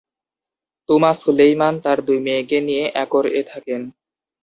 তুমা-সুলেইমান 0.89 1.73
তার 1.83 1.97
দুই 2.07 2.19
মেয়েকে 2.25 2.57
নিয়ে 2.67 2.83
একর-এ 3.03 3.41
থাকেন। 3.47 3.81